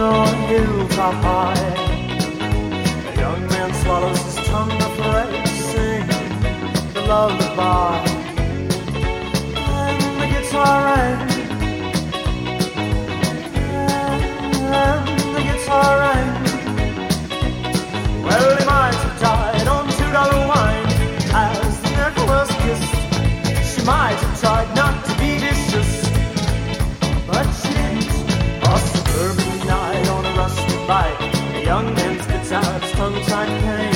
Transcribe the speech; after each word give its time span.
on 0.00 0.34
hilltop 0.48 1.14
high. 1.14 1.54
A 3.08 3.20
young 3.20 3.46
man 3.48 3.74
swallows 3.82 4.18
his 4.22 4.36
tongue 4.46 4.72
of 4.72 4.98
lead, 4.98 5.48
singing 5.48 6.92
the 6.94 7.02
lullaby. 7.06 8.09
by 30.90 31.08
young 31.62 31.94
man's 31.94 32.26
guitars, 32.26 32.50
times, 32.50 32.92
tongue 32.94 33.22
tied 33.22 33.48
pain. 33.62 33.89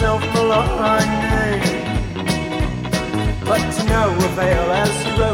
myself 0.00 0.22
but 3.44 3.60
to 3.72 3.84
no 3.84 4.14
avail 4.16 4.72
as 4.72 5.04
you 5.04 5.29